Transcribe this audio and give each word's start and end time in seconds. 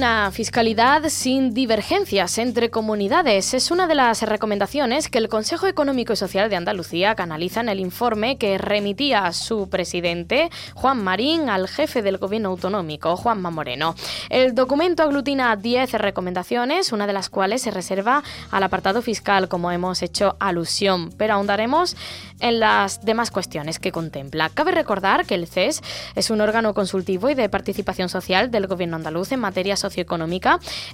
Una 0.00 0.30
fiscalidad 0.30 1.10
sin 1.10 1.52
divergencias 1.52 2.38
entre 2.38 2.70
comunidades 2.70 3.52
es 3.52 3.70
una 3.70 3.86
de 3.86 3.94
las 3.94 4.22
recomendaciones 4.22 5.10
que 5.10 5.18
el 5.18 5.28
Consejo 5.28 5.66
Económico 5.66 6.14
y 6.14 6.16
Social 6.16 6.48
de 6.48 6.56
Andalucía 6.56 7.14
canaliza 7.14 7.60
en 7.60 7.68
el 7.68 7.80
informe 7.80 8.38
que 8.38 8.56
remitía 8.56 9.30
su 9.34 9.68
presidente, 9.68 10.48
Juan 10.72 11.04
Marín, 11.04 11.50
al 11.50 11.68
jefe 11.68 12.00
del 12.00 12.16
gobierno 12.16 12.48
autonómico, 12.48 13.14
Juanma 13.14 13.50
Moreno. 13.50 13.94
El 14.30 14.54
documento 14.54 15.02
aglutina 15.02 15.54
10 15.54 15.92
recomendaciones, 15.92 16.92
una 16.92 17.06
de 17.06 17.12
las 17.12 17.28
cuales 17.28 17.60
se 17.60 17.70
reserva 17.70 18.22
al 18.50 18.62
apartado 18.62 19.02
fiscal, 19.02 19.48
como 19.48 19.70
hemos 19.70 20.00
hecho 20.00 20.34
alusión, 20.40 21.12
pero 21.18 21.34
ahondaremos 21.34 21.94
en 22.40 22.58
las 22.58 23.04
demás 23.04 23.30
cuestiones 23.30 23.78
que 23.78 23.92
contempla. 23.92 24.48
Cabe 24.48 24.72
recordar 24.72 25.26
que 25.26 25.34
el 25.34 25.46
CES 25.46 25.82
es 26.14 26.30
un 26.30 26.40
órgano 26.40 26.72
consultivo 26.72 27.28
y 27.28 27.34
de 27.34 27.50
participación 27.50 28.08
social 28.08 28.50
del 28.50 28.66
gobierno 28.66 28.96
andaluz 28.96 29.32
en 29.32 29.40
materia 29.40 29.76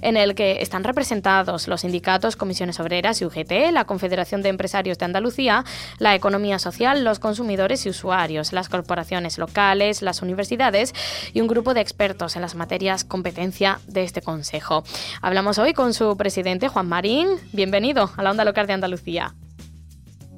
en 0.01 0.17
el 0.17 0.35
que 0.35 0.61
están 0.61 0.83
representados 0.83 1.67
los 1.67 1.81
sindicatos, 1.81 2.35
comisiones 2.35 2.79
obreras 2.79 3.21
y 3.21 3.25
UGT, 3.25 3.71
la 3.71 3.85
Confederación 3.85 4.41
de 4.41 4.49
Empresarios 4.49 4.97
de 4.97 5.05
Andalucía, 5.05 5.63
la 5.99 6.15
economía 6.15 6.59
social, 6.59 7.03
los 7.03 7.19
consumidores 7.19 7.85
y 7.85 7.89
usuarios, 7.89 8.53
las 8.53 8.69
corporaciones 8.69 9.37
locales, 9.37 10.01
las 10.01 10.21
universidades 10.21 10.93
y 11.33 11.41
un 11.41 11.47
grupo 11.47 11.73
de 11.73 11.81
expertos 11.81 12.35
en 12.35 12.41
las 12.41 12.55
materias 12.55 13.03
competencia 13.03 13.79
de 13.87 14.03
este 14.03 14.21
Consejo. 14.21 14.83
Hablamos 15.21 15.57
hoy 15.57 15.73
con 15.73 15.93
su 15.93 16.15
presidente, 16.17 16.67
Juan 16.67 16.87
Marín. 16.87 17.27
Bienvenido 17.53 18.11
a 18.17 18.23
la 18.23 18.31
Onda 18.31 18.45
Local 18.45 18.67
de 18.67 18.73
Andalucía. 18.73 19.33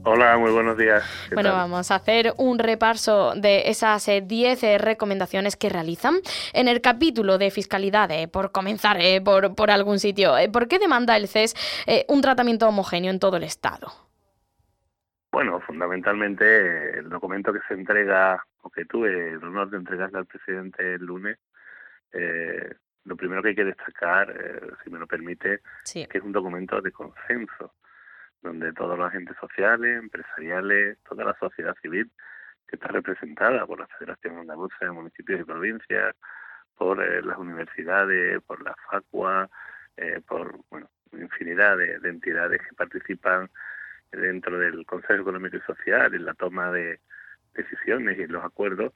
Hola, 0.06 0.38
muy 0.38 0.52
buenos 0.52 0.78
días. 0.78 1.04
Bueno, 1.34 1.52
vamos 1.52 1.92
a 1.92 1.96
hacer 1.96 2.34
un 2.38 2.58
repaso 2.58 3.34
de 3.36 3.70
esas 3.70 4.06
10 4.06 4.64
eh, 4.64 4.74
eh, 4.74 4.78
recomendaciones 4.78 5.58
que 5.58 5.68
realizan. 5.68 6.16
En 6.54 6.70
el 6.70 6.80
capítulo 6.80 7.38
de 7.38 7.52
fiscalidad, 7.52 8.10
eh, 8.12 8.30
por 8.30 8.52
comenzar 8.52 8.98
por, 9.26 9.56
por, 9.56 9.72
algún 9.72 10.00
sitio, 10.00 10.36
¿por 10.54 10.70
qué 10.70 10.80
demanda 10.80 11.18
el 11.18 11.28
CES 11.28 11.54
un 12.08 12.22
tratamiento 12.22 12.68
homogéneo 12.68 13.12
en 13.12 13.20
todo 13.20 13.38
el 13.38 13.44
Estado? 13.44 13.88
Bueno, 15.32 15.60
fundamentalmente 15.60 17.00
el 17.00 17.10
documento 17.10 17.52
que 17.52 17.60
se 17.68 17.74
entrega, 17.74 18.42
o 18.62 18.70
que 18.70 18.86
tuve 18.86 19.32
el 19.32 19.44
honor 19.44 19.70
de 19.70 19.78
entregarle 19.78 20.18
al 20.18 20.26
presidente 20.26 20.96
el 20.96 21.02
lunes, 21.02 21.38
lo 23.04 23.16
primero 23.18 23.44
que 23.44 23.50
hay 23.50 23.56
que 23.56 23.66
destacar, 23.66 24.34
si 24.84 24.90
me 24.90 24.98
lo 24.98 25.08
permite, 25.08 25.62
es 25.84 26.08
que 26.08 26.18
es 26.18 26.24
un 26.24 26.32
documento 26.32 26.82
de 26.82 26.92
consenso 26.92 27.74
donde 28.42 28.74
todos 28.74 28.98
los 28.98 29.08
agentes 29.08 29.36
sociales, 29.40 30.00
empresariales, 30.00 30.98
toda 31.08 31.26
la 31.26 31.38
sociedad 31.40 31.76
civil 31.82 32.10
que 32.68 32.76
está 32.76 32.88
representada 32.88 33.66
por 33.66 33.80
la 33.80 33.88
Federación 33.88 34.38
Andaluza 34.38 34.78
de 34.82 34.92
Municipios 34.92 35.42
y 35.42 35.44
Provincias, 35.44 36.16
por 36.78 37.04
eh, 37.04 37.22
las 37.22 37.38
universidades, 37.38 38.42
por 38.44 38.64
la 38.64 38.76
FACUA, 38.90 39.50
eh, 39.98 40.22
por 40.26 40.60
infinidad 41.12 41.78
de, 41.78 41.96
entidades 42.04 42.62
que 42.62 42.76
participan 42.76 43.50
dentro 44.12 44.58
del 44.58 44.86
Consejo 44.86 45.22
Económico 45.22 45.58
y 45.58 45.62
Social 45.62 46.14
en 46.14 46.26
la 46.26 46.34
toma 46.36 46.72
de 46.72 47.00
decisiones 47.54 48.18
y 48.18 48.24
en 48.24 48.32
los 48.32 48.46
acuerdos, 48.46 48.94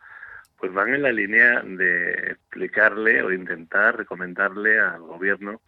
pues 0.58 0.72
van 0.72 0.94
en 0.94 1.02
la 1.02 1.12
línea 1.12 1.62
de 1.62 2.32
explicarle 2.32 3.22
o 3.22 3.32
intentar 3.32 3.98
recomendarle 3.98 4.80
al 4.80 5.02
gobierno 5.02 5.62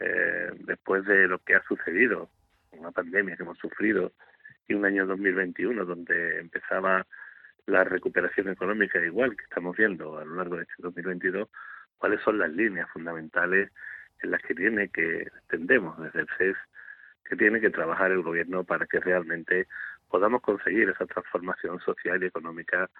eh, 0.00 0.50
después 0.60 1.04
de 1.04 1.28
lo 1.28 1.38
que 1.38 1.54
ha 1.54 1.62
sucedido 1.62 2.28
una 2.72 2.90
pandemia 2.90 3.36
que 3.36 3.42
hemos 3.42 3.58
sufrido 3.58 4.12
y 4.68 4.74
un 4.74 4.84
año 4.84 5.06
2021 5.06 5.84
donde 5.84 6.40
empezaba 6.40 7.06
la 7.66 7.84
recuperación 7.84 8.48
económica 8.48 9.04
igual 9.04 9.36
que 9.36 9.44
estamos 9.44 9.76
viendo 9.76 10.18
a 10.18 10.24
lo 10.24 10.34
largo 10.36 10.56
de 10.56 10.62
este 10.62 10.74
2022, 10.78 11.48
cuáles 11.98 12.20
son 12.22 12.38
las 12.38 12.50
líneas 12.50 12.88
fundamentales 12.90 13.70
en 14.22 14.30
las 14.30 14.42
que 14.42 14.54
tiene 14.54 14.88
que, 14.88 15.28
entendemos 15.42 15.98
desde 16.00 16.20
el 16.20 16.28
CES, 16.38 16.56
que 17.24 17.36
tiene 17.36 17.60
que 17.60 17.70
trabajar 17.70 18.10
el 18.10 18.22
gobierno 18.22 18.64
para 18.64 18.86
que 18.86 19.00
realmente 19.00 19.68
podamos 20.08 20.42
conseguir 20.42 20.88
esa 20.88 21.06
transformación 21.06 21.80
social 21.80 22.22
y 22.22 22.26
económica 22.26 22.90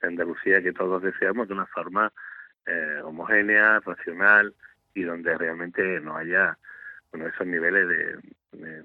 de 0.00 0.08
Andalucía 0.08 0.62
que 0.62 0.72
todos 0.72 1.02
deseamos 1.02 1.48
de 1.48 1.54
una 1.54 1.66
forma 1.66 2.12
eh, 2.66 3.00
homogénea, 3.04 3.80
racional 3.80 4.54
y 4.94 5.02
donde 5.02 5.36
realmente 5.36 6.00
no 6.00 6.16
haya 6.16 6.58
bueno, 7.10 7.28
esos 7.28 7.46
niveles 7.46 7.86
de, 7.88 8.84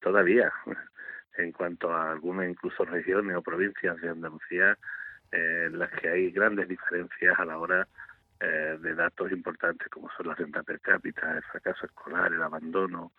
todavía 0.00 0.52
en 1.38 1.52
cuanto 1.52 1.92
a 1.92 2.12
algunas 2.12 2.48
incluso 2.48 2.84
regiones 2.84 3.36
o 3.36 3.42
provincias 3.42 4.00
de 4.00 4.08
Andalucía 4.08 4.76
eh, 5.32 5.64
en 5.66 5.78
las 5.78 5.90
que 5.90 6.08
hay 6.08 6.30
grandes 6.30 6.68
diferencias 6.68 7.38
a 7.38 7.44
la 7.44 7.58
hora 7.58 7.86
eh, 8.40 8.78
de 8.80 8.94
datos 8.94 9.30
importantes 9.32 9.88
como 9.88 10.08
son 10.16 10.28
la 10.28 10.34
renta 10.34 10.62
per 10.62 10.80
cápita, 10.80 11.36
el 11.36 11.42
fracaso 11.42 11.86
escolar, 11.86 12.32
el 12.32 12.42
abandono 12.42 13.12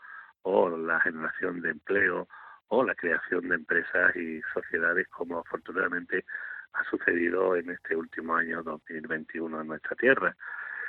o 0.43 0.69
la 0.69 0.99
generación 1.01 1.61
de 1.61 1.71
empleo 1.71 2.27
o 2.69 2.83
la 2.83 2.95
creación 2.95 3.49
de 3.49 3.55
empresas 3.55 4.15
y 4.15 4.41
sociedades 4.53 5.07
como 5.09 5.39
afortunadamente 5.39 6.25
ha 6.73 6.83
sucedido 6.85 7.55
en 7.55 7.71
este 7.71 7.95
último 7.95 8.35
año 8.35 8.63
2021 8.63 9.61
en 9.61 9.67
nuestra 9.67 9.95
tierra. 9.95 10.35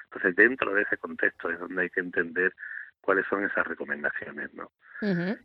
Entonces, 0.05 0.37
dentro 0.37 0.75
de 0.75 0.83
ese 0.83 0.97
contexto 0.99 1.51
es 1.51 1.59
donde 1.59 1.83
hay 1.83 1.91
que 1.91 2.01
entender 2.01 2.55
cuáles 3.01 3.27
son 3.27 3.45
esas 3.45 3.67
recomendaciones, 3.67 4.53
¿no? 4.55 4.71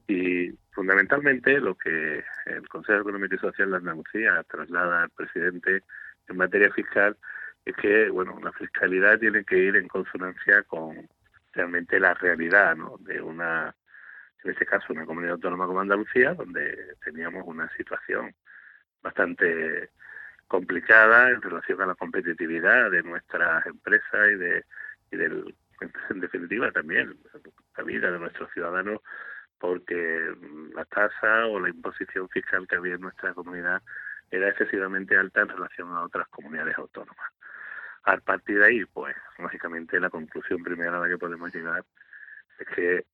Y 0.08 0.52
fundamentalmente 0.72 1.60
lo 1.60 1.76
que 1.76 2.24
el 2.46 2.68
Consejo 2.68 3.02
Económico 3.02 3.36
y 3.36 3.40
Social 3.40 3.72
de 3.72 3.78
Andalucía 3.78 4.44
traslada 4.50 5.04
al 5.04 5.10
presidente 5.12 5.84
en 6.28 6.38
materia 6.38 6.72
fiscal 6.72 7.18
es 7.64 7.76
que, 7.78 8.10
bueno, 8.10 8.38
la 8.44 8.52
fiscalidad 8.52 9.18
tiene 9.18 9.44
que 9.46 9.58
ir 9.58 9.76
en 9.78 9.88
consonancia 9.88 10.64
con 10.64 11.08
realmente 11.54 12.00
la 12.00 12.14
realidad, 12.14 12.76
¿no? 12.76 12.98
De 13.00 13.22
una, 13.22 13.74
en 14.44 14.52
este 14.52 14.66
caso, 14.66 14.92
una 14.92 15.06
comunidad 15.06 15.36
autónoma 15.36 15.66
como 15.66 15.80
Andalucía, 15.80 16.34
donde 16.34 16.96
teníamos 17.04 17.44
una 17.48 17.70
situación 17.78 18.36
bastante 19.02 19.90
complicada 20.48 21.30
en 21.30 21.42
relación 21.42 21.82
a 21.82 21.88
la 21.88 21.96
competitividad 21.96 22.92
de 22.92 23.02
nuestras 23.04 23.66
empresas 23.66 24.30
y 24.32 24.36
de 24.36 24.66
y 25.12 25.18
del 25.18 25.56
en 26.10 26.20
definitiva 26.20 26.72
también 26.72 27.18
la 27.78 27.84
vida 27.84 28.12
de 28.12 28.20
nuestros 28.20 28.52
ciudadanos 28.54 29.02
porque 29.58 30.34
la 30.74 30.86
tasa 30.86 31.48
o 31.48 31.60
la 31.60 31.70
imposición 31.70 32.30
fiscal 32.30 32.68
que 32.68 32.76
había 32.76 32.96
en 32.96 33.02
nuestra 33.02 33.34
comunidad 33.34 33.82
era 34.32 34.50
excesivamente 34.50 35.18
alta 35.18 35.42
en 35.42 35.50
relación 35.50 35.90
a 35.92 36.04
otras 36.04 36.28
comunidades 36.28 36.78
autónomas. 36.78 37.32
A 38.04 38.18
partir 38.18 38.60
de 38.60 38.66
ahí, 38.66 38.86
pues, 38.86 39.16
lógicamente 39.40 40.00
la 40.00 40.10
conclusión 40.10 40.64
primera 40.64 40.98
a 40.98 41.02
la 41.02 41.08
que 41.08 41.18
podemos 41.18 41.54
llegar 41.54 41.84
es 42.60 42.68
que 42.68 43.06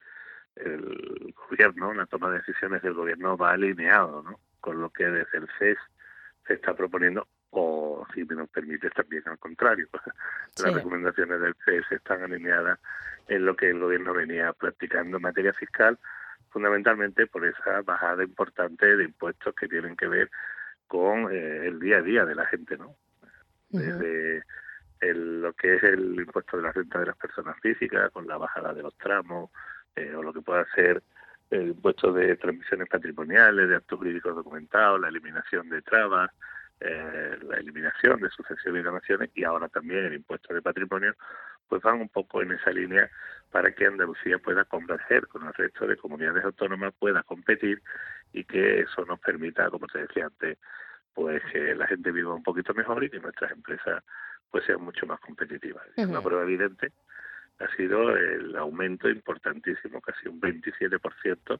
el 0.55 1.33
gobierno, 1.49 1.93
la 1.93 2.05
toma 2.05 2.29
de 2.29 2.39
decisiones 2.39 2.81
del 2.81 2.93
gobierno 2.93 3.37
va 3.37 3.51
alineado, 3.51 4.21
¿no? 4.23 4.39
Con 4.59 4.81
lo 4.81 4.89
que 4.89 5.05
desde 5.05 5.37
el 5.37 5.47
CES 5.57 5.77
se 6.45 6.53
está 6.55 6.73
proponiendo 6.75 7.27
o 7.51 8.05
si 8.13 8.23
me 8.25 8.35
nos 8.35 8.49
permite 8.49 8.89
también 8.89 9.23
al 9.25 9.37
contrario. 9.37 9.87
Las 10.63 10.73
recomendaciones 10.73 11.39
del 11.41 11.55
CES 11.65 11.91
están 11.91 12.23
alineadas 12.23 12.79
en 13.27 13.45
lo 13.45 13.55
que 13.55 13.69
el 13.69 13.79
gobierno 13.79 14.13
venía 14.13 14.51
practicando 14.53 15.17
en 15.17 15.23
materia 15.23 15.53
fiscal, 15.53 15.97
fundamentalmente 16.49 17.27
por 17.27 17.45
esa 17.45 17.81
bajada 17.81 18.23
importante 18.23 18.97
de 18.97 19.05
impuestos 19.05 19.53
que 19.55 19.67
tienen 19.67 19.95
que 19.95 20.07
ver 20.07 20.29
con 20.87 21.31
eh, 21.31 21.67
el 21.67 21.79
día 21.79 21.97
a 21.97 22.01
día 22.01 22.25
de 22.25 22.35
la 22.35 22.45
gente, 22.47 22.77
¿no? 22.77 22.95
Desde 23.69 24.43
lo 25.01 25.53
que 25.53 25.75
es 25.75 25.83
el 25.83 26.19
impuesto 26.19 26.57
de 26.57 26.63
la 26.63 26.71
renta 26.73 26.99
de 26.99 27.05
las 27.07 27.15
personas 27.15 27.57
físicas, 27.61 28.11
con 28.11 28.27
la 28.27 28.37
bajada 28.37 28.73
de 28.73 28.83
los 28.83 28.95
tramos, 28.97 29.49
eh, 29.95 30.13
o 30.13 30.21
lo 30.21 30.33
que 30.33 30.41
pueda 30.41 30.65
ser 30.75 31.01
el 31.49 31.69
impuesto 31.69 32.13
de 32.13 32.35
transmisiones 32.35 32.87
patrimoniales, 32.87 33.69
de 33.69 33.75
actos 33.75 33.97
jurídicos 33.97 34.35
documentados, 34.35 34.99
la 34.99 35.09
eliminación 35.09 35.69
de 35.69 35.81
trabas, 35.81 36.31
eh, 36.83 37.37
la 37.43 37.57
eliminación 37.57 38.19
de 38.21 38.29
sucesiones 38.31 38.81
y 38.81 38.83
donaciones 38.83 39.29
y 39.35 39.43
ahora 39.43 39.69
también 39.69 40.05
el 40.05 40.15
impuesto 40.15 40.51
de 40.51 40.63
patrimonio, 40.63 41.15
pues 41.69 41.81
van 41.83 42.01
un 42.01 42.09
poco 42.09 42.41
en 42.41 42.53
esa 42.53 42.71
línea 42.71 43.07
para 43.51 43.71
que 43.71 43.85
Andalucía 43.85 44.39
pueda 44.39 44.65
converger 44.65 45.27
con 45.27 45.45
el 45.45 45.53
resto 45.53 45.85
de 45.85 45.95
comunidades 45.95 46.43
autónomas, 46.43 46.93
pueda 46.97 47.21
competir 47.21 47.83
y 48.33 48.43
que 48.45 48.79
eso 48.79 49.05
nos 49.05 49.19
permita, 49.19 49.69
como 49.69 49.85
te 49.85 49.99
decía 49.99 50.25
antes, 50.25 50.57
pues 51.13 51.43
que 51.51 51.75
la 51.75 51.85
gente 51.85 52.11
viva 52.11 52.33
un 52.33 52.41
poquito 52.41 52.73
mejor 52.73 53.03
y 53.03 53.11
que 53.11 53.19
nuestras 53.19 53.51
empresas 53.51 54.03
pues 54.49 54.65
sean 54.65 54.81
mucho 54.81 55.05
más 55.05 55.19
competitivas. 55.19 55.85
Una 55.97 56.21
prueba 56.21 56.43
evidente 56.43 56.91
ha 57.59 57.75
sido 57.75 58.15
el 58.15 58.55
aumento 58.55 59.07
importantísimo, 59.07 60.01
casi 60.01 60.27
un 60.27 60.41
27% 60.41 61.59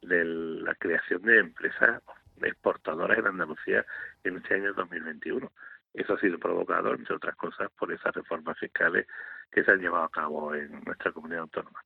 de 0.00 0.24
la 0.24 0.74
creación 0.76 1.22
de 1.22 1.40
empresas 1.40 2.02
exportadoras 2.42 3.18
en 3.18 3.26
Andalucía 3.26 3.84
en 4.24 4.36
este 4.36 4.54
año 4.54 4.72
2021. 4.74 5.50
Eso 5.94 6.12
ha 6.12 6.20
sido 6.20 6.38
provocado, 6.38 6.94
entre 6.94 7.16
otras 7.16 7.34
cosas, 7.36 7.70
por 7.78 7.90
esas 7.90 8.14
reformas 8.14 8.58
fiscales 8.58 9.06
que 9.50 9.64
se 9.64 9.70
han 9.70 9.80
llevado 9.80 10.04
a 10.04 10.10
cabo 10.10 10.54
en 10.54 10.84
nuestra 10.84 11.10
comunidad 11.12 11.40
autónoma. 11.40 11.80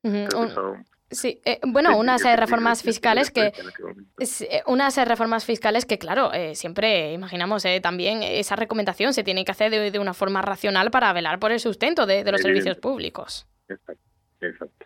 Sí, 1.09 1.41
eh, 1.45 1.59
bueno, 1.65 1.97
unas 1.97 2.23
reformas 2.23 2.83
fiscales 2.83 3.31
que 3.31 3.47
eh, 3.47 4.63
unas 4.65 5.07
reformas 5.07 5.45
fiscales 5.45 5.85
que 5.85 5.97
claro, 5.97 6.31
eh, 6.33 6.55
siempre 6.55 7.11
imaginamos 7.11 7.65
también 7.81 8.23
esa 8.23 8.55
recomendación 8.55 9.13
se 9.13 9.23
tiene 9.23 9.43
que 9.43 9.51
hacer 9.51 9.71
de, 9.71 9.99
una 9.99 10.13
forma 10.13 10.41
racional 10.41 10.89
para 10.89 11.11
velar 11.11 11.39
por 11.39 11.51
el 11.51 11.59
sustento 11.59 12.05
de, 12.05 12.29
los 12.31 12.41
servicios 12.41 12.77
públicos. 12.77 13.45
Exacto, 13.67 14.03
exacto. 14.41 14.85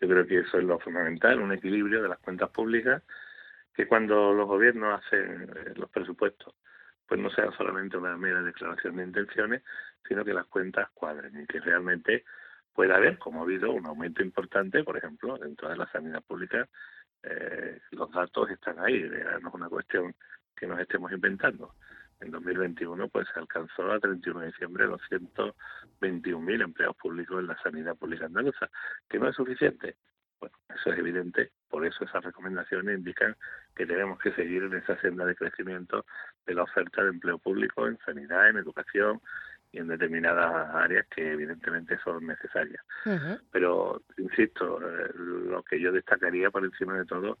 Yo 0.00 0.08
creo 0.08 0.26
que 0.26 0.38
eso 0.40 0.58
es 0.58 0.64
lo 0.64 0.78
fundamental, 0.78 1.40
un 1.40 1.52
equilibrio 1.52 2.02
de 2.02 2.08
las 2.08 2.18
cuentas 2.18 2.50
públicas, 2.50 3.02
que 3.76 3.86
cuando 3.86 4.32
los 4.32 4.48
gobiernos 4.48 5.00
hacen 5.00 5.50
los 5.74 5.90
presupuestos, 5.90 6.54
pues 7.06 7.20
no 7.20 7.30
sea 7.30 7.52
solamente 7.52 7.98
una 7.98 8.16
mera 8.16 8.42
declaración 8.42 8.96
de 8.96 9.04
intenciones, 9.04 9.62
sino 10.08 10.24
que 10.24 10.32
las 10.32 10.46
cuentas 10.46 10.88
cuadren 10.94 11.38
y 11.40 11.46
que 11.46 11.60
realmente 11.60 12.24
puede 12.72 12.94
haber, 12.94 13.18
como 13.18 13.40
ha 13.40 13.44
habido, 13.44 13.70
un 13.72 13.86
aumento 13.86 14.22
importante, 14.22 14.82
por 14.82 14.96
ejemplo, 14.96 15.36
dentro 15.36 15.68
de 15.68 15.76
la 15.76 15.86
sanidad 15.92 16.22
pública, 16.22 16.66
eh, 17.22 17.80
los 17.90 18.10
datos 18.10 18.50
están 18.50 18.78
ahí, 18.78 19.02
no 19.02 19.48
es 19.48 19.54
una 19.54 19.68
cuestión 19.68 20.14
que 20.56 20.66
nos 20.66 20.80
estemos 20.80 21.12
inventando. 21.12 21.74
En 22.20 22.30
2021 22.30 23.08
pues 23.08 23.28
se 23.32 23.38
alcanzó 23.38 23.92
a 23.92 24.00
31 24.00 24.40
de 24.40 24.46
diciembre 24.46 24.86
221.000 24.88 26.62
empleados 26.62 26.96
públicos 26.96 27.40
en 27.40 27.46
la 27.46 27.62
sanidad 27.62 27.94
pública 27.94 28.24
andaluza, 28.24 28.70
que 29.08 29.18
no 29.18 29.28
es 29.28 29.36
suficiente. 29.36 29.96
Bueno, 30.46 30.78
eso 30.80 30.92
es 30.92 30.98
evidente, 30.98 31.50
por 31.68 31.84
eso 31.84 32.04
esas 32.04 32.24
recomendaciones 32.24 32.98
indican 32.98 33.36
que 33.74 33.86
tenemos 33.86 34.18
que 34.18 34.32
seguir 34.32 34.62
en 34.62 34.74
esa 34.74 35.00
senda 35.00 35.24
de 35.24 35.34
crecimiento 35.34 36.04
de 36.46 36.54
la 36.54 36.62
oferta 36.62 37.02
de 37.02 37.10
empleo 37.10 37.38
público 37.38 37.86
en 37.86 37.98
sanidad, 38.04 38.48
en 38.48 38.58
educación, 38.58 39.20
y 39.72 39.78
en 39.78 39.88
determinadas 39.88 40.74
áreas 40.74 41.06
que 41.14 41.32
evidentemente 41.32 41.98
son 42.02 42.26
necesarias. 42.26 42.82
Pero, 43.50 44.02
insisto, 44.16 44.80
eh, 44.80 45.10
lo 45.16 45.62
que 45.62 45.80
yo 45.80 45.92
destacaría 45.92 46.50
por 46.50 46.64
encima 46.64 46.96
de 46.96 47.04
todo 47.04 47.38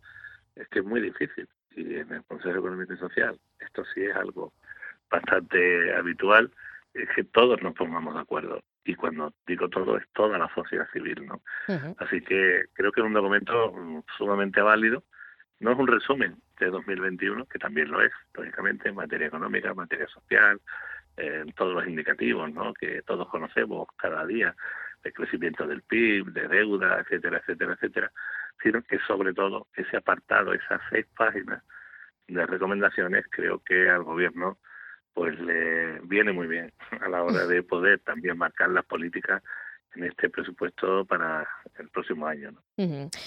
es 0.54 0.68
que 0.68 0.80
es 0.80 0.84
muy 0.84 1.00
difícil. 1.00 1.48
Y 1.74 1.96
en 1.96 2.12
el 2.12 2.24
Consejo 2.24 2.58
Económico 2.58 2.94
y 2.94 2.98
Social 2.98 3.38
esto 3.60 3.84
sí 3.94 4.04
es 4.04 4.16
algo 4.16 4.52
bastante 5.10 5.94
habitual, 5.94 6.50
es 6.94 7.08
que 7.14 7.24
todos 7.24 7.62
nos 7.62 7.74
pongamos 7.74 8.14
de 8.14 8.20
acuerdo. 8.20 8.60
Y 8.86 8.94
cuando 8.94 9.34
digo 9.46 9.68
todo, 9.68 9.98
es 9.98 10.04
toda 10.12 10.38
la 10.38 10.48
sociedad 10.54 10.88
civil, 10.92 11.26
¿no? 11.26 11.42
Así 11.98 12.20
que 12.22 12.66
creo 12.72 12.92
que 12.92 13.00
es 13.00 13.06
un 13.06 13.14
documento 13.14 13.72
mm, 13.72 14.02
sumamente 14.16 14.60
válido. 14.60 15.02
No 15.58 15.72
es 15.72 15.78
un 15.78 15.88
resumen 15.88 16.36
de 16.60 16.66
2021, 16.70 17.46
que 17.46 17.58
también 17.58 17.90
lo 17.90 18.00
es, 18.00 18.12
lógicamente, 18.34 18.88
en 18.88 18.94
materia 18.94 19.26
económica, 19.26 19.70
en 19.70 19.76
materia 19.76 20.06
social, 20.06 20.60
en 21.16 21.52
todos 21.52 21.74
los 21.74 21.86
indicativos 21.86 22.52
¿no? 22.52 22.74
que 22.74 23.02
todos 23.02 23.28
conocemos 23.28 23.88
cada 23.96 24.24
día, 24.24 24.54
de 25.02 25.12
crecimiento 25.12 25.66
del 25.66 25.82
PIB, 25.82 26.32
de 26.32 26.48
deuda, 26.48 27.00
etcétera, 27.00 27.38
etcétera, 27.38 27.74
etcétera, 27.74 28.12
sino 28.62 28.82
que 28.82 28.98
sobre 29.00 29.32
todo 29.32 29.66
ese 29.74 29.96
apartado, 29.96 30.52
esas 30.52 30.80
seis 30.90 31.06
páginas 31.16 31.62
de 32.28 32.46
recomendaciones, 32.46 33.24
creo 33.30 33.60
que 33.64 33.88
al 33.88 34.02
gobierno 34.02 34.58
pues 35.16 35.40
le 35.40 35.98
viene 36.00 36.30
muy 36.30 36.46
bien 36.46 36.70
a 37.00 37.08
la 37.08 37.22
hora 37.22 37.46
de 37.46 37.62
poder 37.62 38.00
también 38.00 38.36
marcar 38.36 38.68
las 38.68 38.84
políticas 38.84 39.42
en 39.96 40.04
este 40.04 40.28
presupuesto 40.30 41.04
para 41.04 41.46
el 41.78 41.88
próximo 41.88 42.26
año. 42.26 42.52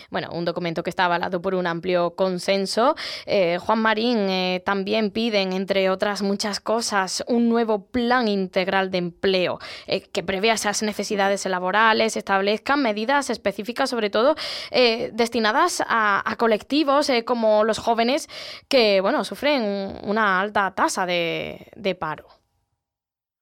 Bueno, 0.10 0.30
un 0.32 0.46
documento 0.46 0.84
que 0.84 0.90
está 0.90 1.06
avalado 1.06 1.42
por 1.42 1.56
un 1.56 1.68
amplio 1.68 2.12
consenso. 2.16 2.96
Eh, 3.26 3.58
Juan 3.58 3.80
Marín 3.80 4.18
eh, 4.30 4.62
también 4.66 5.12
piden, 5.12 5.54
entre 5.54 5.90
otras 5.90 6.22
muchas 6.22 6.60
cosas, 6.60 7.24
un 7.28 7.50
nuevo 7.50 7.86
plan 7.88 8.28
integral 8.28 8.92
de 8.92 9.00
empleo 9.00 9.60
eh, 9.88 10.02
que 10.10 10.24
prevea 10.24 10.54
esas 10.54 10.84
necesidades 10.84 11.46
laborales, 11.46 12.16
establezcan 12.16 12.82
medidas 12.82 13.30
específicas, 13.30 13.90
sobre 13.90 14.10
todo 14.10 14.36
destinadas 14.72 15.84
a, 15.88 16.36
colectivos 16.38 17.12
como 17.26 17.64
los 17.64 17.80
jóvenes 17.80 18.30
que, 18.68 19.02
bueno, 19.02 19.24
sufren 19.24 19.98
una 20.04 20.40
alta 20.40 20.72
tasa 20.76 21.06
de 21.06 21.98
paro. 22.00 22.39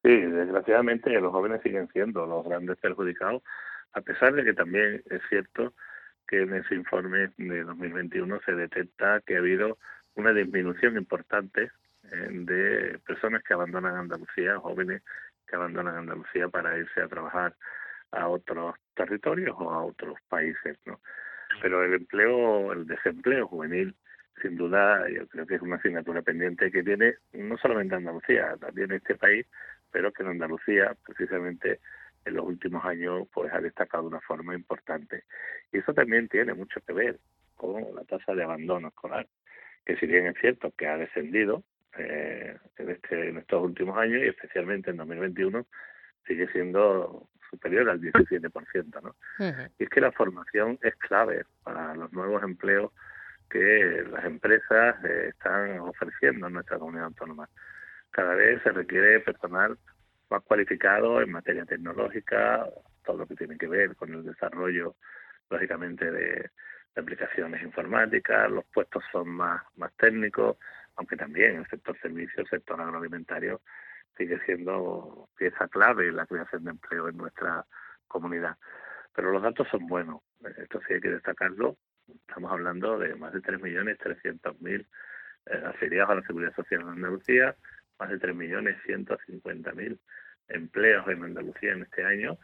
Sí, 0.07 0.15
desgraciadamente 0.15 1.09
los 1.19 1.33
jóvenes 1.33 1.62
siguen 1.62 1.89
siendo 1.89 2.25
los 2.25 2.45
grandes 2.45 2.77
perjudicados, 2.77 3.44
a 3.92 4.00
pesar 4.00 4.33
de 4.33 4.45
que 4.45 4.54
también 4.54 5.04
es 5.09 5.21
cierto 5.27 5.74
que 6.25 6.44
en 6.44 6.54
ese 6.54 6.75
informe 6.75 7.31
de 7.36 7.65
2021 7.65 8.39
se 8.45 8.54
detecta 8.54 9.19
que 9.25 9.36
ha 9.36 9.39
habido 9.39 9.77
una 10.15 10.31
disminución 10.31 10.95
importante 10.95 11.71
eh, 12.09 12.27
de 12.31 13.00
personas 13.00 13.44
que 13.44 13.54
abandonan 13.54 13.98
Andalucía, 13.98 14.57
jóvenes 14.59 15.04
que 15.45 15.57
abandonan 15.57 15.98
Andalucía 15.98 16.48
para 16.48 16.77
irse 16.77 17.01
a 17.01 17.10
trabajar 17.10 17.53
a 18.12 18.30
otros 18.30 18.75
territorios 18.95 19.57
o 19.60 19.69
a 19.71 19.83
otros 19.83 20.18
países, 20.30 20.77
¿no? 20.86 21.01
Pero 21.62 21.83
el 21.83 21.95
empleo, 21.95 22.71
el 22.71 22.88
desempleo 22.88 23.45
juvenil, 23.45 23.94
sin 24.42 24.56
duda, 24.56 25.10
yo 25.10 25.27
creo 25.27 25.45
que 25.45 25.56
es 25.56 25.62
una 25.62 25.75
asignatura 25.75 26.21
pendiente 26.21 26.71
que 26.71 26.83
tiene 26.83 27.15
no 27.33 27.57
solamente 27.57 27.95
Andalucía, 27.95 28.56
también 28.62 28.94
este 28.94 29.15
país, 29.15 29.45
pero 29.92 30.12
que 30.12 30.24
en 30.24 30.30
Andalucía, 30.30 30.95
precisamente 31.06 31.80
en 32.25 32.36
los 32.36 32.45
últimos 32.45 32.84
años, 32.86 33.28
pues 33.34 33.51
ha 33.54 33.62
destacado 33.62 34.04
de 34.04 34.10
una 34.10 34.22
forma 34.22 34.54
importante. 34.54 35.24
Y 35.72 35.80
eso 35.80 35.94
también 35.94 36.28
tiene 36.28 36.54
mucho 36.54 36.81
que 36.81 36.94
ver 36.94 37.19
con 37.56 37.84
la 37.95 38.04
tasa 38.04 38.36
de 38.36 38.44
abandono 38.44 38.89
escolar, 38.89 39.28
que 39.86 39.98
si 39.98 40.06
bien 40.06 40.28
es 40.28 40.36
cierto 40.39 40.72
que 40.78 40.88
ha 40.88 40.98
descendido 40.98 41.63
eh, 41.98 42.57
en, 42.78 42.89
este, 42.89 43.30
en 43.30 43.38
estos 43.38 43.63
últimos 43.63 43.98
años 43.98 44.22
y 44.24 44.28
especialmente 44.28 44.92
en 44.92 44.98
2021, 44.98 45.66
sigue 46.28 46.48
siendo 46.51 47.30
superior 47.50 47.89
al 47.89 48.01
17%. 48.01 49.01
¿no? 49.01 49.16
Y 49.80 49.84
es 49.84 49.89
que 49.89 50.01
la 50.01 50.12
formación 50.12 50.78
es 50.81 50.95
clave 50.95 51.45
para 51.63 51.95
los 51.95 52.12
nuevos 52.12 52.44
empleos 52.44 52.92
que 53.50 54.04
las 54.12 54.25
empresas 54.25 55.04
eh, 55.06 55.30
están 55.30 55.80
ofreciendo 55.80 56.48
en 56.48 56.54
nuestra 56.54 56.78
comunidad 56.78 57.06
autónoma 57.06 57.50
cada 58.12 58.36
vez 58.36 58.62
se 58.63 58.71
requiere 58.71 59.19
personal 59.19 59.77
más 60.30 60.44
cualificado 60.44 61.21
en 61.21 61.31
materia 61.31 61.65
tecnológica, 61.65 62.68
todo 63.06 63.18
lo 63.18 63.27
que 63.27 63.36
tiene 63.36 63.57
que 63.57 63.68
ver 63.68 63.95
con 63.95 64.13
el 64.13 64.24
desarrollo, 64.24 64.95
lógicamente, 65.50 66.12
de, 66.12 66.50
aplicaciones 66.98 67.62
informáticas, 67.62 68.50
los 68.50 68.65
puestos 68.65 69.04
son 69.12 69.30
más, 69.30 69.62
más 69.75 69.94
técnicos, 69.98 70.57
aunque 70.95 71.15
también 71.15 71.57
el 71.57 71.68
sector 71.68 71.95
servicios, 72.01 72.39
el 72.39 72.48
sector 72.48 72.81
agroalimentario, 72.81 73.62
sigue 74.18 74.39
siendo 74.46 75.29
pieza 75.38 75.67
clave 75.67 76.08
en 76.08 76.15
la 76.15 76.25
creación 76.25 76.63
de 76.63 76.72
empleo 76.72 77.08
en 77.08 77.17
nuestra 77.17 77.65
comunidad. 78.08 78.58
Pero 79.13 79.31
los 79.31 79.43
datos 79.43 79.67
son 79.70 79.88
buenos, 79.88 80.22
esto 80.58 80.79
sí 80.88 80.96
hay 80.96 81.01
que 81.01 81.12
destacarlo. 81.12 81.77
Estamos 82.27 82.51
hablando 82.51 82.98
de 82.98 83.15
más 83.15 83.34
de 83.34 83.41
3.300.000 83.41 84.88
eh, 85.46 85.63
afiliados 85.65 86.12
a 86.12 86.15
la 86.15 86.22
Seguridad 86.24 86.55
Social 86.55 86.81
en 86.81 86.89
Andalucía, 86.89 87.55
más 88.00 88.10
de 88.10 88.20
3.150.000 88.20 89.98
empleos 90.50 91.08
en 91.08 91.24
Andalucía 91.24 91.74
en 91.74 91.84
este 91.84 92.04
año, 92.04 92.38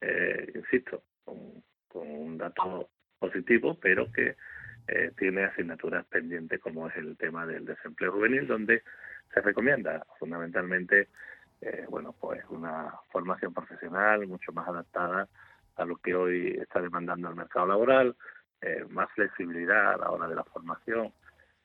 eh, 0.00 0.52
insisto, 0.54 1.02
con, 1.24 1.62
un 1.92 2.38
dato 2.38 2.88
positivo, 3.18 3.76
pero 3.80 4.10
que 4.12 4.36
eh, 4.86 5.12
tiene 5.18 5.44
asignaturas 5.44 6.06
pendientes 6.06 6.60
como 6.60 6.88
es 6.88 6.96
el 6.96 7.16
tema 7.16 7.44
del 7.44 7.64
desempleo 7.64 8.12
juvenil, 8.12 8.46
donde 8.46 8.84
se 9.34 9.40
recomienda 9.40 10.06
fundamentalmente 10.18 11.08
eh, 11.60 11.84
bueno 11.88 12.14
pues 12.18 12.42
una 12.48 12.94
formación 13.10 13.52
profesional 13.52 14.26
mucho 14.28 14.52
más 14.52 14.68
adaptada 14.68 15.28
a 15.76 15.84
lo 15.84 15.96
que 15.96 16.14
hoy 16.14 16.56
está 16.60 16.80
demandando 16.80 17.28
el 17.28 17.34
mercado 17.34 17.66
laboral, 17.66 18.16
más 18.90 19.10
flexibilidad 19.12 19.94
a 19.94 19.96
la 19.96 20.10
hora 20.10 20.28
de 20.28 20.34
la 20.34 20.44
formación, 20.44 21.12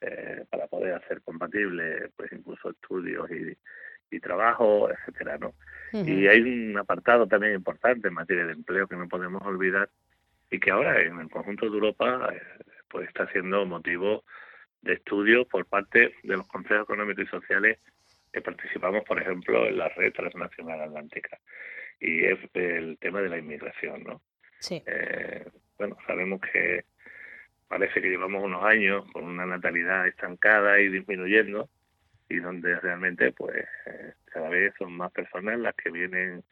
eh, 0.00 0.44
para 0.50 0.66
poder 0.66 0.94
hacer 0.94 1.22
compatible 1.22 2.10
pues 2.16 2.30
incluso 2.32 2.70
estudios 2.70 3.30
y, 3.30 3.56
y 4.14 4.20
trabajo, 4.20 4.90
etcétera, 4.90 5.38
¿no? 5.38 5.54
Y 5.92 6.26
hay 6.26 6.40
un 6.40 6.76
apartado 6.78 7.26
también 7.26 7.54
importante 7.54 8.08
en 8.08 8.14
materia 8.14 8.44
de 8.46 8.52
empleo 8.52 8.86
que 8.86 8.96
no 8.96 9.08
podemos 9.08 9.42
olvidar 9.42 9.88
y 10.50 10.60
que 10.60 10.70
ahora 10.70 11.00
en 11.00 11.18
el 11.18 11.30
conjunto 11.30 11.66
de 11.66 11.72
Europa 11.72 12.30
eh, 12.32 12.40
pues 12.88 13.08
está 13.08 13.30
siendo 13.32 13.64
motivo 13.66 14.24
de 14.82 14.94
estudio 14.94 15.46
por 15.46 15.64
parte 15.66 16.14
de 16.22 16.36
los 16.36 16.46
consejos 16.46 16.84
económicos 16.84 17.24
y 17.24 17.28
sociales 17.28 17.78
que 18.32 18.42
participamos, 18.42 19.02
por 19.04 19.20
ejemplo, 19.20 19.66
en 19.66 19.78
la 19.78 19.88
red 19.88 20.12
transnacional 20.12 20.82
atlántica 20.82 21.38
y 21.98 22.24
es 22.24 22.38
el 22.54 22.98
tema 22.98 23.22
de 23.22 23.30
la 23.30 23.38
inmigración, 23.38 24.04
¿no? 24.04 24.22
Sí. 24.60 24.82
Eh, 24.86 25.46
bueno, 25.78 25.96
sabemos 26.06 26.40
que 26.40 26.84
parece 27.68 28.00
que 28.00 28.08
llevamos 28.08 28.42
unos 28.42 28.64
años 28.64 29.04
con 29.12 29.24
una 29.24 29.46
natalidad 29.46 30.06
estancada 30.06 30.78
y 30.80 30.88
disminuyendo 30.88 31.68
y 32.28 32.38
donde 32.38 32.78
realmente 32.80 33.32
pues 33.32 33.64
eh, 33.86 34.14
cada 34.26 34.48
vez 34.48 34.74
son 34.78 34.96
más 34.96 35.12
personas 35.12 35.58
las 35.58 35.74
que 35.74 35.90
vienen 35.90 36.42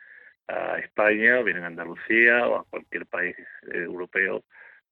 a 0.49 0.79
España 0.79 1.41
o 1.41 1.45
vienen 1.45 1.65
a 1.65 1.69
Andalucía 1.69 2.47
o 2.47 2.57
a 2.57 2.65
cualquier 2.65 3.07
país 3.07 3.37
eh, 3.39 3.79
europeo 3.79 4.45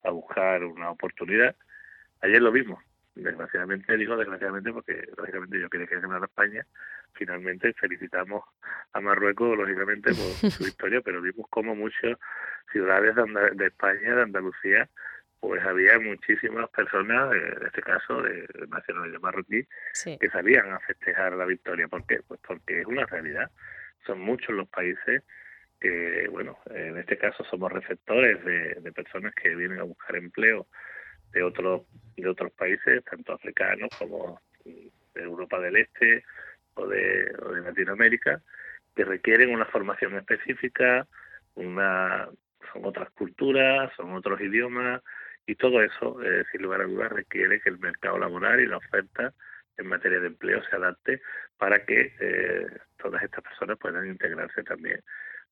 a 0.05 0.11
buscar 0.11 0.65
una 0.65 0.91
oportunidad. 0.91 1.55
Ayer 2.21 2.41
lo 2.41 2.53
mismo, 2.53 2.81
desgraciadamente 3.15 3.97
digo 3.97 4.17
desgraciadamente 4.17 4.73
porque 4.73 5.07
lógicamente 5.17 5.61
yo 5.61 5.69
quería 5.69 5.87
que 5.87 6.01
ganara 6.01 6.25
España, 6.25 6.67
finalmente 7.15 7.73
felicitamos 7.75 8.45
a 8.93 9.01
Marruecos, 9.01 9.57
lógicamente, 9.57 10.11
por 10.15 10.51
su 10.51 10.63
historia, 10.67 11.01
pero 11.01 11.21
vimos 11.21 11.47
como 11.51 11.75
muchas 11.75 12.19
ciudades 12.71 13.15
de, 13.55 13.67
España, 13.67 14.15
de 14.15 14.23
Andalucía, 14.23 14.89
pues 15.43 15.61
había 15.65 15.99
muchísimas 15.99 16.71
personas, 16.71 17.35
en 17.35 17.67
este 17.67 17.83
caso 17.83 18.23
de 18.23 18.47
nacionalidad 18.69 19.19
marroquí, 19.19 19.67
que 20.05 20.31
salían 20.31 20.71
a 20.71 20.79
festejar 20.79 21.33
la 21.33 21.45
victoria. 21.45 21.89
¿Por 21.89 22.07
qué? 22.07 22.21
Pues 22.29 22.39
porque 22.47 22.83
es 22.83 22.87
una 22.87 23.05
realidad. 23.07 23.51
Son 24.07 24.21
muchos 24.21 24.55
los 24.55 24.69
países 24.69 25.25
que, 25.81 26.29
bueno, 26.31 26.59
en 26.71 26.97
este 26.97 27.19
caso 27.19 27.43
somos 27.51 27.73
receptores 27.73 28.45
de, 28.45 28.75
de 28.83 28.93
personas 28.93 29.35
que 29.35 29.57
vienen 29.57 29.81
a 29.81 29.83
buscar 29.83 30.15
empleo 30.15 30.69
de 31.33 31.43
otros 31.43 31.87
de 32.17 32.29
otros 32.29 32.53
países, 32.53 33.03
tanto 33.05 33.33
africanos 33.33 33.91
como 33.99 34.41
de 34.65 34.93
Europa 35.23 35.59
del 35.59 35.75
Este 35.75 36.25
o 36.75 36.87
de, 36.87 37.35
o 37.45 37.53
de 37.53 37.63
Latinoamérica, 37.63 38.41
que 38.95 39.05
requieren 39.05 39.53
una 39.53 39.65
formación 39.65 40.15
específica, 40.15 41.05
una 41.57 42.29
son 42.73 42.85
otras 42.85 43.11
culturas, 43.11 43.91
son 43.97 44.13
otros 44.13 44.41
idiomas 44.41 45.03
y 45.47 45.55
todo 45.57 45.83
eso, 45.83 46.23
eh, 46.23 46.45
sin 46.51 46.63
lugar 46.63 46.83
a 46.83 46.85
dudas, 46.85 47.13
requiere 47.13 47.61
que 47.61 47.71
el 47.71 47.79
mercado 47.79 48.19
laboral 48.19 48.61
y 48.61 48.67
la 48.67 48.77
oferta 48.77 49.33
en 49.77 49.87
materia 49.87 50.21
de 50.21 50.29
empleo 50.29 50.63
se 50.65 50.77
adapte 50.77 51.21
para 51.57 51.85
que 51.85 52.15
eh, 52.21 52.67
todas 52.99 53.23
estas 53.23 53.43
personas 53.43 53.79
puedan 53.79 54.07
integrarse 54.07 54.63
también 54.63 55.03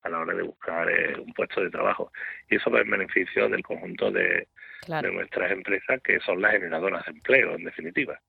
a 0.02 0.08
la 0.08 0.20
hora 0.20 0.34
de 0.34 0.42
buscar 0.42 0.90
eh, 0.90 1.18
un 1.18 1.32
puesto 1.34 1.62
de 1.62 1.70
trabajo. 1.70 2.12
Y 2.48 2.56
eso 2.56 2.70
va 2.70 2.80
en 2.80 2.90
beneficio 2.90 3.48
del 3.48 3.62
conjunto 3.62 4.10
de, 4.10 4.48
de 4.86 5.12
nuestras 5.12 5.50
empresas, 5.50 6.00
que 6.02 6.20
son 6.20 6.40
las 6.40 6.52
generadoras 6.52 7.04
de 7.04 7.12
empleo, 7.12 7.54
en 7.54 7.64
definitiva. 7.64 8.20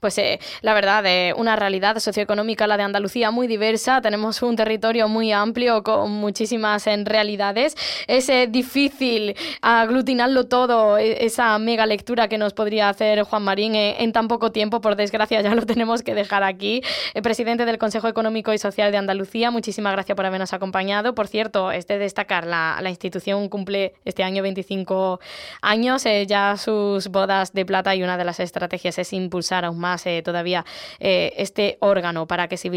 Pues 0.00 0.18
eh, 0.18 0.38
la 0.60 0.74
verdad, 0.74 1.04
eh, 1.06 1.32
una 1.36 1.56
realidad 1.56 1.98
socioeconómica, 1.98 2.66
la 2.66 2.76
de 2.76 2.82
Andalucía, 2.82 3.30
muy 3.30 3.46
diversa. 3.46 4.02
Tenemos 4.02 4.42
un 4.42 4.54
territorio 4.54 5.08
muy 5.08 5.32
amplio 5.32 5.82
con 5.82 6.10
muchísimas 6.10 6.84
realidades. 6.84 7.74
Es 8.06 8.28
eh, 8.28 8.46
difícil 8.50 9.34
aglutinarlo 9.62 10.44
todo, 10.44 10.98
e, 10.98 11.24
esa 11.24 11.58
mega 11.58 11.86
lectura 11.86 12.28
que 12.28 12.36
nos 12.36 12.52
podría 12.52 12.90
hacer 12.90 13.22
Juan 13.22 13.42
Marín 13.42 13.74
en 13.74 14.12
tan 14.12 14.28
poco 14.28 14.52
tiempo. 14.52 14.82
Por 14.82 14.94
desgracia, 14.96 15.40
ya 15.40 15.54
lo 15.54 15.64
tenemos 15.66 16.02
que 16.02 16.14
dejar 16.14 16.42
aquí. 16.42 16.82
presidente 17.22 17.64
del 17.64 17.78
Consejo 17.78 18.08
Económico 18.08 18.52
y 18.52 18.58
Social 18.58 18.92
de 18.92 18.98
Andalucía, 18.98 19.50
muchísimas 19.50 19.94
gracias 19.94 20.16
por 20.16 20.26
habernos 20.26 20.52
acompañado. 20.52 21.14
Por 21.14 21.28
cierto, 21.28 21.72
es 21.72 21.86
de 21.86 21.96
destacar, 21.96 22.46
la, 22.46 22.78
la 22.82 22.90
institución 22.90 23.48
cumple 23.48 23.94
este 24.04 24.22
año 24.22 24.42
25 24.42 25.20
años, 25.62 26.04
ya 26.26 26.56
sus 26.58 27.08
bodas 27.08 27.54
de 27.54 27.64
plata 27.64 27.94
y 27.94 28.02
una 28.02 28.18
de 28.18 28.24
las 28.24 28.40
estrategias 28.40 28.98
es 28.98 29.13
impulsar 29.14 29.64
aún 29.64 29.80
más 29.80 30.06
eh, 30.06 30.22
todavía 30.24 30.64
eh, 31.00 31.32
este 31.36 31.76
órgano 31.80 32.26
para 32.26 32.48
que 32.48 32.56
se 32.56 32.68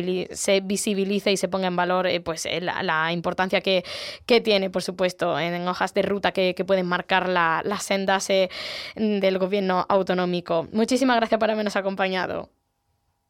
visibilice 0.61 1.31
y 1.31 1.37
se 1.37 1.47
ponga 1.47 1.67
en 1.67 1.75
valor 1.75 2.07
eh, 2.07 2.21
pues 2.21 2.47
la, 2.61 3.11
importancia 3.11 3.61
que, 3.61 3.83
que, 4.25 4.41
tiene, 4.41 4.69
por 4.69 4.81
supuesto, 4.81 5.39
en, 5.39 5.67
hojas 5.67 5.93
de 5.93 6.01
ruta 6.01 6.31
que, 6.31 6.53
pueden 6.67 6.87
marcar 6.87 7.29
las 7.29 7.83
sendas 7.83 8.27
del 8.27 9.37
gobierno 9.37 9.85
autonómico. 9.87 10.67
Muchísimas 10.73 11.17
gracias 11.17 11.39
por 11.39 11.49
habernos 11.49 11.75
acompañado. 11.75 12.49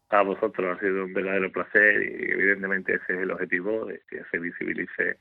A 0.09 0.23
vosotros 0.23 0.75
ha 0.75 0.79
sido 0.79 1.05
un 1.05 1.13
verdadero 1.13 1.51
placer 1.51 2.01
y 2.01 2.31
evidentemente 2.31 2.95
ese 2.95 3.13
es 3.13 3.19
el 3.19 3.31
objetivo, 3.31 3.87
que 4.09 4.23
se 4.31 4.39
visibilice 4.39 5.19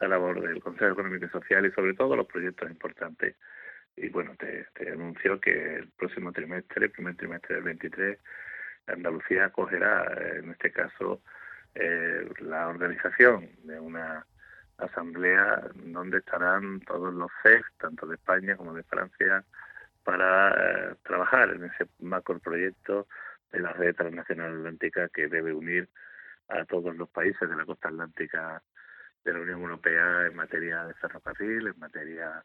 la 0.00 0.08
labor 0.08 0.40
del 0.40 0.60
Consejo 0.60 0.92
Económico 0.92 1.26
y 1.26 1.28
Social 1.28 1.66
y 1.66 1.70
sobre 1.72 1.94
todo 1.94 2.16
los 2.16 2.26
proyectos 2.26 2.68
importantes 2.68 3.36
y 3.96 4.08
bueno, 4.08 4.34
te, 4.36 4.66
anuncio 4.90 5.40
que 5.40 5.76
el 5.76 5.88
próximo 5.90 6.32
trimestre, 6.32 6.88
primer 6.88 7.16
trimestre 7.16 7.56
del 7.56 7.64
23, 7.64 8.18
Andalucía 8.86 9.46
acogerá, 9.46 10.06
en 10.34 10.50
este 10.50 10.72
caso, 10.72 11.22
eh, 11.74 12.28
la 12.40 12.68
organización 12.68 13.48
de 13.64 13.78
una 13.78 14.26
asamblea 14.78 15.70
donde 15.74 16.18
estarán 16.18 16.80
todos 16.80 17.14
los 17.14 17.30
CEF, 17.42 17.64
tanto 17.78 18.06
de 18.06 18.16
España 18.16 18.56
como 18.56 18.74
de 18.74 18.82
Francia, 18.84 19.44
para 20.04 20.50
eh, 20.50 20.96
trabajar 21.04 21.50
en 21.50 21.64
ese 21.64 21.86
macro 22.00 22.38
proyecto 22.40 23.06
de 23.52 23.60
la 23.60 23.72
red 23.72 23.94
transnacional 23.94 24.56
atlántica 24.56 25.08
que 25.08 25.28
debe 25.28 25.52
unir 25.52 25.88
a 26.48 26.64
todos 26.64 26.96
los 26.96 27.08
países 27.10 27.48
de 27.48 27.56
la 27.56 27.64
costa 27.64 27.88
atlántica 27.88 28.62
de 29.24 29.32
la 29.32 29.40
Unión 29.40 29.60
Europea 29.60 30.26
en 30.26 30.34
materia 30.34 30.84
de 30.86 30.94
ferrocarril, 30.94 31.68
en 31.68 31.78
materia 31.78 32.44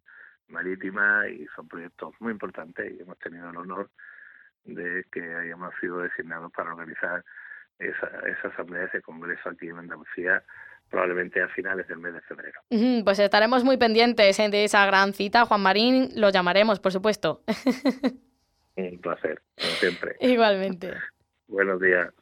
marítima 0.50 1.28
y 1.28 1.46
son 1.56 1.68
proyectos 1.68 2.14
muy 2.20 2.32
importantes 2.32 2.92
y 2.92 3.02
hemos 3.02 3.18
tenido 3.20 3.50
el 3.50 3.58
honor 3.58 3.90
de 4.66 5.06
que 5.12 5.22
hayamos 5.36 5.74
sido 5.80 6.00
designados 6.00 6.52
para 6.52 6.74
organizar 6.74 7.24
esa, 7.80 8.08
esa 8.28 8.48
asamblea, 8.50 8.86
ese 8.86 9.02
congreso 9.02 9.50
aquí 9.50 9.68
en 9.68 9.78
Andalucía 9.78 10.44
probablemente 10.90 11.42
a 11.42 11.48
finales 11.50 11.88
del 11.88 12.00
mes 12.00 12.14
de 12.14 12.22
febrero. 12.22 12.62
Pues 13.04 13.20
estaremos 13.20 13.64
muy 13.64 13.78
pendientes 13.78 14.40
¿eh? 14.40 14.50
de 14.50 14.64
esa 14.64 14.86
gran 14.86 15.14
cita. 15.14 15.46
Juan 15.46 15.62
Marín, 15.62 16.10
lo 16.16 16.30
llamaremos, 16.30 16.80
por 16.80 16.92
supuesto. 16.92 17.44
Un 18.76 19.00
placer, 19.00 19.42
como 19.58 19.72
siempre. 19.74 20.16
Igualmente. 20.20 20.94
Buenos 21.48 21.82
días. 21.82 22.14